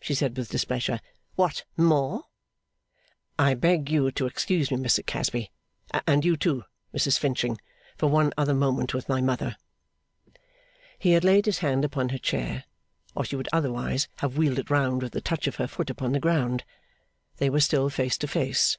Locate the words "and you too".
6.08-6.64